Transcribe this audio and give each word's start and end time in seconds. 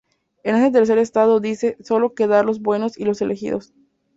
En 0.41 0.55
este 0.55 0.71
tercer 0.71 0.97
estado, 0.97 1.39
dice, 1.39 1.77
sólo 1.83 2.15
quedarán 2.15 2.47
los 2.47 2.59
buenos 2.59 2.97
y 2.97 3.05
los 3.05 3.21
elegidos. 3.21 3.71